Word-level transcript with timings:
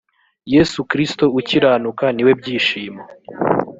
yesu 0.53 0.79
kristo 0.89 1.25
ukiranuka 1.39 2.05
niwe 2.15 2.31
byishimo. 2.39 3.03